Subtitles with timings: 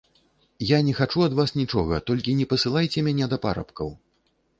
[0.67, 3.93] Я не хачу ад вас нічога, толькі не пасылайце мяне да парабкаў.